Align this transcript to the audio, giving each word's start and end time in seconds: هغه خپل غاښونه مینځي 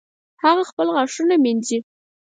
هغه 0.43 0.63
خپل 0.69 0.87
غاښونه 0.95 1.35
مینځي 1.43 1.79